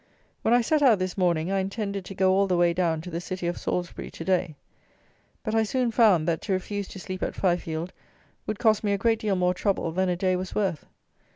[0.41, 3.11] When I set out this morning, I intended to go all the way down to
[3.11, 4.55] the city of Salisbury to day;
[5.43, 7.93] but, I soon found, that to refuse to sleep at Fifield
[8.47, 10.87] would cost me a great deal more trouble than a day was worth.